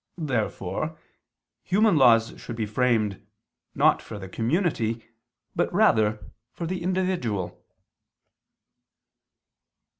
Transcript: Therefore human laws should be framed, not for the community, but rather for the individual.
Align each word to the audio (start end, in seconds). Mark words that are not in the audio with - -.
Therefore 0.17 0.97
human 1.61 1.95
laws 1.95 2.33
should 2.41 2.55
be 2.55 2.65
framed, 2.65 3.23
not 3.75 4.01
for 4.01 4.17
the 4.17 4.27
community, 4.27 5.05
but 5.55 5.71
rather 5.71 6.31
for 6.51 6.65
the 6.65 6.81
individual. 6.81 7.63